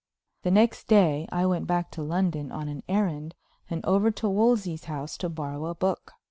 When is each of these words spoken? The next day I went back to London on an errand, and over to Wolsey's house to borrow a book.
The 0.41 0.49
next 0.49 0.87
day 0.87 1.27
I 1.31 1.45
went 1.45 1.67
back 1.67 1.91
to 1.91 2.01
London 2.01 2.51
on 2.51 2.67
an 2.67 2.81
errand, 2.89 3.35
and 3.69 3.85
over 3.85 4.09
to 4.09 4.27
Wolsey's 4.27 4.85
house 4.85 5.15
to 5.17 5.29
borrow 5.29 5.67
a 5.67 5.75
book. 5.75 6.13